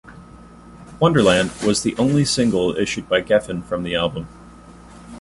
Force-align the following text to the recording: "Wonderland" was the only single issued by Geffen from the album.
"Wonderland" 0.99 1.51
was 1.63 1.83
the 1.83 1.95
only 1.97 2.25
single 2.25 2.75
issued 2.75 3.07
by 3.07 3.21
Geffen 3.21 3.63
from 3.63 3.83
the 3.83 3.93
album. 3.95 4.27